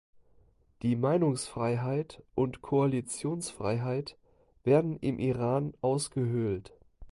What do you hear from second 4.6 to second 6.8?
werden im Iran ausgehöhlt.